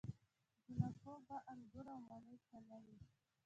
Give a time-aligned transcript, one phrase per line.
[0.75, 2.95] جانکو به انګور او مڼې تللې.